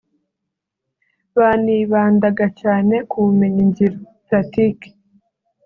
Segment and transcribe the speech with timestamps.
[1.37, 4.87] banibandaga cyane ku bumenyi ngiro (Pratique)